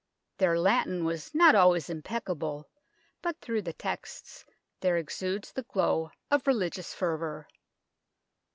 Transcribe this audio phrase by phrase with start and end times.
[0.39, 2.67] Their Latin was not always impeccable,
[3.21, 4.43] but through the texts
[4.79, 7.47] there exudes the glow of religious fervour.